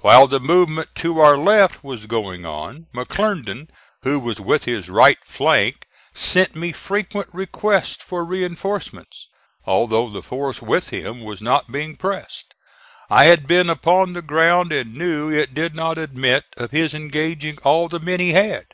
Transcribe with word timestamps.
While 0.00 0.26
the 0.26 0.40
movement 0.40 0.96
to 0.96 1.20
our 1.20 1.38
left 1.38 1.84
was 1.84 2.06
going 2.06 2.44
on, 2.44 2.88
McClernand, 2.92 3.68
who 4.02 4.18
was 4.18 4.40
with 4.40 4.64
his 4.64 4.90
right 4.90 5.24
flank, 5.24 5.86
sent 6.12 6.56
me 6.56 6.72
frequent 6.72 7.28
requests 7.32 8.02
for 8.02 8.24
reinforcements, 8.24 9.28
although 9.66 10.10
the 10.10 10.24
force 10.24 10.60
with 10.60 10.88
him 10.90 11.20
was 11.20 11.40
not 11.40 11.70
being 11.70 11.94
pressed. 11.94 12.52
I 13.08 13.26
had 13.26 13.46
been 13.46 13.70
upon 13.70 14.12
the 14.12 14.22
ground 14.22 14.72
and 14.72 14.92
knew 14.96 15.30
it 15.30 15.54
did 15.54 15.76
not 15.76 15.98
admit 15.98 16.46
of 16.56 16.72
his 16.72 16.92
engaging 16.92 17.58
all 17.58 17.88
the 17.88 18.00
men 18.00 18.18
he 18.18 18.32
had. 18.32 18.66